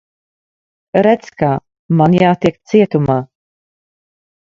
Redz, 1.09 1.29
kā. 1.43 1.51
Man 2.01 2.17
jātiek 2.25 2.61
cietumā. 2.73 3.23